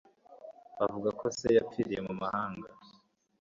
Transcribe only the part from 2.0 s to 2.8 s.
mu mahanga